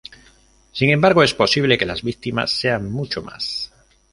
[0.71, 3.71] Sin embargo, es posible que las víctimas sean muchas más.